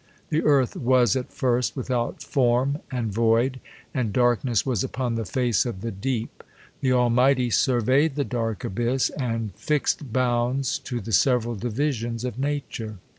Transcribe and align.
The 0.29 0.41
earth 0.41 0.75
was, 0.75 1.15
at 1.15 1.31
first," 1.31 1.75
wiihout 1.75 2.23
form, 2.23 2.79
and 2.89 3.11
void; 3.13 3.59
and 3.93 4.11
darkness 4.11 4.63
Vv^as 4.63 4.83
upon 4.83 5.13
the 5.13 5.25
face 5.25 5.63
of 5.63 5.81
the 5.81 5.91
deep." 5.91 6.43
The 6.79 6.91
Almighty' 6.91 7.51
surveyed 7.51 8.15
the 8.15 8.25
dark 8.25 8.63
abyss; 8.63 9.11
and 9.11 9.53
fixed 9.53 10.11
bounds 10.11 10.79
to 10.79 11.01
the 11.01 11.11
sev 11.11 11.45
eral 11.45 11.59
divisions 11.59 12.25
of 12.25 12.39
nature. 12.39 12.97